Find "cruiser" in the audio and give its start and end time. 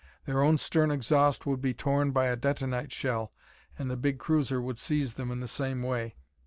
4.17-4.59